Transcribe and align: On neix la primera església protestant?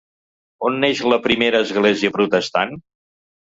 On 0.69 0.79
neix 0.83 1.01
la 1.11 1.19
primera 1.27 1.61
església 1.67 2.13
protestant? 2.19 2.77